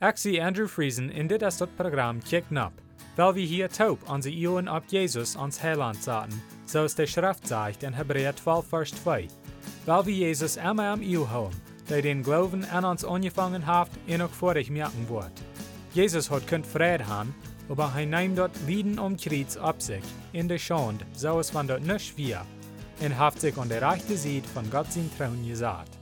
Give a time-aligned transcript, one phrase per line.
[0.00, 2.72] Zie Andrew Friesen in dit is dat programma Kick Nap,
[3.16, 7.82] weil wir hier taub onze Ioen op Jesus ons Heiland zaten, zoals de Schrift zegt
[7.82, 9.28] in Hebräer 12 vers 2.
[9.84, 14.22] Weil wir Jesus immer am Iu houden, der den Glauben an uns angefangen hat en
[14.22, 15.42] ook vorig merken wordt.
[15.92, 17.34] Jesus hat kunt vrede haben,
[17.68, 21.66] aber hij neemt dort Lieden um Kreuz op sich, in de Schande, so es van
[21.66, 22.46] dort nicht wir,
[23.00, 25.99] en haft sich an der rechte Seite von Gott sein Trauen gesagt.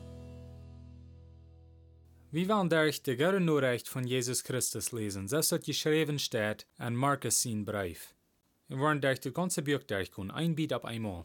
[2.31, 7.65] Durch die gute Nachricht von Jesus Christus lesen, das hat geschrieben steht an Markus sein
[7.65, 8.15] Brief.
[8.69, 11.25] Wir wollen durch das ganze Buch durchgehen, ein Beat ab einmal.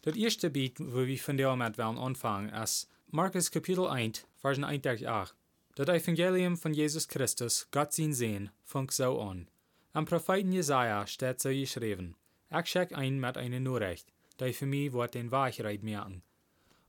[0.00, 4.62] Das erste Beat, wo wir von der mit wollen anfangen, ist Markus Kapitel 1, Vers
[4.62, 5.34] 1 durch 8.
[5.74, 9.46] Das Evangelium von Jesus Christus, Gott sein Sehen, fängt so an.
[9.92, 12.16] Am Propheten Jesaja steht so geschrieben,
[12.50, 14.06] ich schick ein mit einer Nachricht,
[14.40, 16.22] die für mich wird den Wahrheit merken.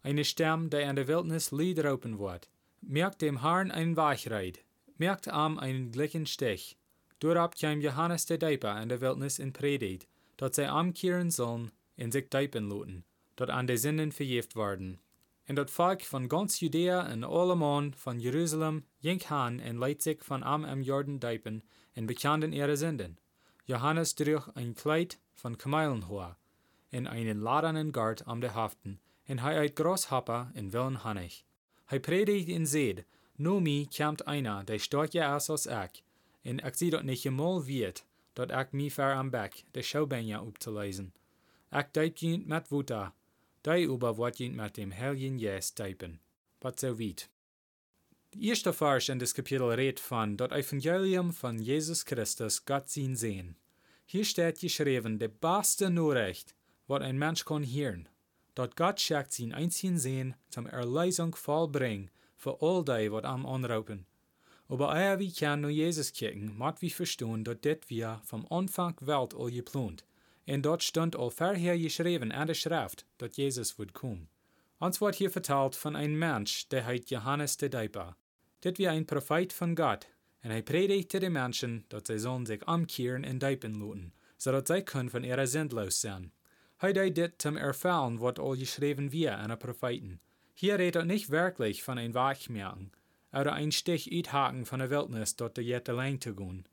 [0.04, 2.50] Eine Stimme, die an der Wildnis Lied raupen wird,
[2.82, 4.64] merkt dem Herrn einen Wachreid,
[4.98, 6.78] merkt am einen glichen Stich.
[7.20, 10.08] Durab kam Johannes der Deiper an der Wildnis in Predigt,
[10.38, 13.04] dort sie amkehren sollen, in sich deipen loten,
[13.36, 15.00] dort an der Sinnen verjeft worden.
[15.48, 20.44] Und dort Volk von ganz Judäa und allemann von Jerusalem jink han leit sich von
[20.44, 21.62] am am Jordan deipen
[21.94, 23.18] en bekannten ihre Sünden.
[23.66, 26.38] Johannes trug ein Kleid von Kameilenhoa,
[26.90, 31.44] in einen ladenen Gart am der Haften, en hij uit Grosshopper in Willen Hannig.
[31.92, 33.04] Hij predigt in zed,
[33.36, 36.04] nu mi komt einer, der sterker is als ik,
[36.42, 40.42] en ik zie dat niet eenmaal weet, dat ik mi ver am bek, de schouwbenja
[40.42, 41.14] op te lezen.
[41.72, 43.14] Ik dijp jint met woeta,
[43.62, 46.20] die über wordt jint met dem Heiligen Jes dijpen.
[46.60, 47.30] Wat zo wiet.
[48.30, 53.18] De eerste vers in dit kapitel redt van dat Evangelium von Jesus Christus Gott zien
[53.18, 53.58] sehen.
[54.06, 56.56] Hier steht geschrieben, de beste Nachricht,
[56.86, 58.08] wat ein Mensch kann hören,
[58.56, 64.06] dat Gott schickt sein einzigen Sehen zum Erlösung vollbringen für all die, wat am anraupen.
[64.68, 68.96] Aber eher wie kann nur Jesus kicken, mat wie verstehen, dat dit wir vom Anfang
[69.02, 70.06] Welt all geplant.
[70.46, 74.30] En dort stand al vorher geschrieben an der Schrift, dat Jesus wird kommen.
[74.80, 78.16] Uns wird hier vertelt von einem Mensch, der heißt Johannes der Deiper.
[78.64, 80.08] Dit wie ein Prophet von Gott,
[80.42, 84.82] en hij predigte den Menschen, dat sie sollen sich umkehren en deipen lassen, zodat zij
[84.82, 86.32] können von ihrer Sünd los sein.
[86.82, 90.20] Hij deed dit zum Erfallen, wat al geschrieben wir an den Propheten.
[90.56, 92.92] Hier redet nicht wirklich von ein Wachmerken,
[93.32, 96.66] oder ein Stich uithaken von der Wildnis dort der Jette lang zu gehen.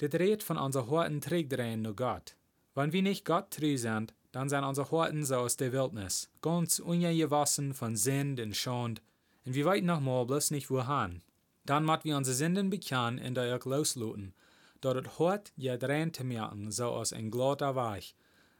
[0.00, 2.36] Dit redet von unser Horten trägdrehen nur Gott.
[2.76, 6.78] Wenn wir nicht Gott treu sind, dann sind unsere Horten so aus der Wildnis, ganz
[6.78, 9.02] ungewassen von Sünd und Schand,
[9.44, 11.20] und wir weit noch mal bloß nicht wohin.
[11.66, 14.34] Dann mat wir unsere Sünden bekennen und da auch losluten,
[14.80, 18.14] dort het Hort ja dran zu merken, so aus ein glatter Weich,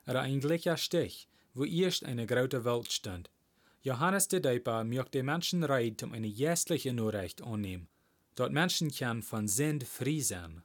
[0.07, 3.31] oder ein glicher Stich, wo erst eine große Welt stand.
[3.83, 7.89] Johannes der Deiper möchte den Menschen reit, um eine jästliche Nachricht annehmen.
[8.35, 10.62] Dort Menschen kann von Sünd frei sein.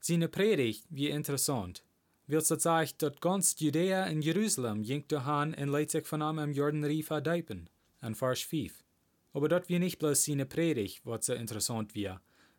[0.00, 1.82] Seine Predigt wie interessant.
[2.26, 6.52] Wird so sagt, dort ganz Judäa und Jerusalem jinkt han und leit sich von am
[6.52, 7.68] Jordanrief a Deipen.
[8.00, 8.84] An Vers 5.
[9.32, 12.10] Aber dort wie nicht bloß seine Predigt, was so interessant wie.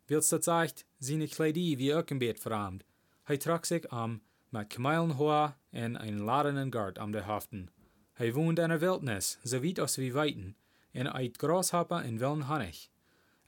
[0.08, 2.86] Wird so sagt, seine Kleidie wie Bett verarmt.
[3.26, 4.22] Hij trug sich am
[4.56, 7.70] mit Kameilenhoa en einen ladenen Gart am der Haften.
[8.14, 10.56] Hij wohnt in der Wildnis, so weit als wie weiten,
[10.94, 12.46] en uit Grashopper in Willen.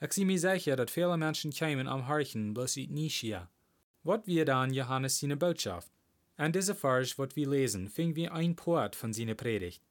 [0.01, 3.49] Ich zie mir sicher, dat viele Menschen kämen am Harchen, bloß ich nie schia.
[4.03, 5.89] Wat wir dann Johannes seine Botschaft?
[6.35, 9.81] An dieser Vers, wat wir lesen, fing wir ein Poet von seiner Predigt.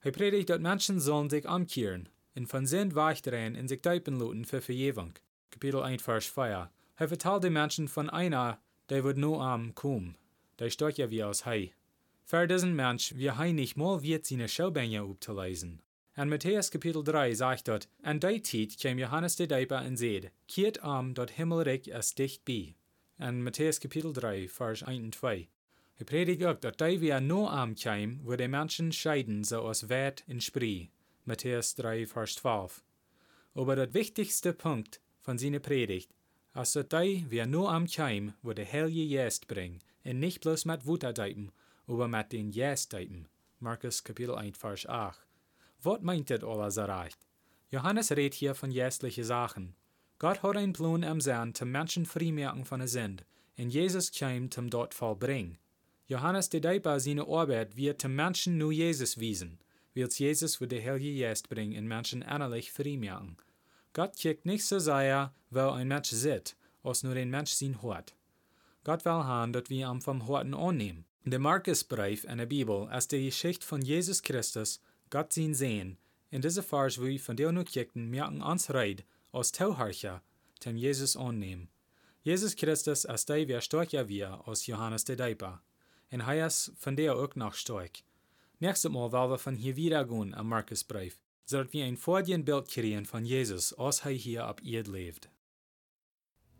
[0.00, 4.44] Hij predigt, dat Menschen sollen sich umkehren, en von Sünd weichdrehen en sich deipen luten
[4.44, 5.14] für Verjewung.
[5.50, 6.68] Kapitel 1, Vers 4.
[6.96, 8.58] Hij vertelt den Menschen von einer,
[8.90, 10.16] der wird nur am kommen.
[10.58, 11.72] Der steht ja wie aus Hei.
[12.24, 15.80] Für diesen Mensch, wie Hei nicht mal wird seine Schaubänge upzulesen.
[16.14, 20.32] An Matthäus Kapitel 3 sagt dort, an der Zeit kam Johannes der Deiper und seht,
[20.48, 22.74] kehrt am, dort Himmelreich ist dicht bei.
[23.18, 25.48] An Matthäus Kapitel 3, Vers 1 und 2.
[25.98, 29.88] Er predigt auch, dass die wir nur am kam, wo die Menschen scheiden, so aus
[29.88, 30.88] Wert in Spree.
[31.24, 32.82] Matthäus 3, Vers 12.
[33.54, 36.10] Aber der wichtigste Punkt von seiner Predigt,
[36.52, 40.64] als dass die wir nur am kam, wo der Heilige Jest bringt, und nicht bloß
[40.64, 41.52] mit Wuterdeipen,
[41.86, 43.28] aber mit den Jesteipen.
[43.60, 45.18] Markus Kapitel 1, Vers 8.
[45.82, 47.18] Was meint das alles erreicht?
[47.70, 49.74] Johannes redet hier von jästlichen Sachen.
[50.18, 53.24] Gott hat einen Plan am Sinn, zum Menschen freimerken von der Sünde,
[53.58, 55.58] und Jesus kam zum dort vollbringen.
[56.06, 59.58] Johannes der Deiper seine Arbeit wird zum Menschen nur Jesus wiesen,
[59.92, 63.36] wird Jesus für die Heilige Geist bringen und Menschen innerlich freimerken.
[63.92, 68.14] Gott kickt nicht so sehr, wo ein Mensch sitzt, als nur ein Mensch sein Hort.
[68.88, 71.04] Gott will haben, dass wir am vom Horten annehmen.
[71.22, 74.80] Der Markusbrief in der Bibel ist die Geschichte von Jesus Christus,
[75.10, 75.98] Gott sein Sehen.
[76.30, 80.22] In dieser Vers, wo wir von der nur kicken, merken uns Reid, als Tauharcher,
[80.64, 81.68] dem Jesus annehmen.
[82.22, 85.60] Jesus Christus als der weer stark ja wir aus Johannes der Deiper.
[86.08, 87.98] En hij is van der ook nog stark.
[88.58, 93.04] Nächstes Mal wollen wir von hier wieder gehen am Markusbrief, zodat wir ein Bild kriegen
[93.04, 95.28] von Jesus, als hij hier op Erd leeft.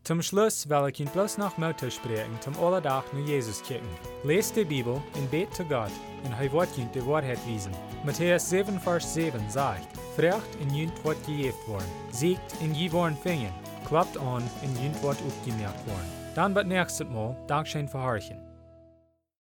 [0.09, 3.87] Zum Schluss will ich Ihnen bloß noch Mutter sprechen, zum Allerdach nur Jesus kicken.
[4.25, 5.91] Lest die Bibel und bet zu Gott,
[6.25, 7.73] und er wird Ihnen die Wahrheit wiesen.
[8.05, 13.19] Matthäus 7, Vers 7 sagt, Frecht in Jünt wird gejeft worden, siegt in je worden
[13.23, 13.53] fingen,
[13.87, 16.11] klappt an in Jünt wird aufgemerkt worden.
[16.35, 18.48] Dann wird nächstes Mal Dankeschön verharchen.